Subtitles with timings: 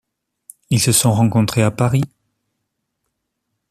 [0.71, 2.03] Ils se sont rencontrés à Paris.